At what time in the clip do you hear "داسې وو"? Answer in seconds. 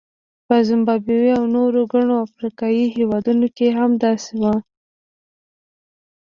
4.03-4.55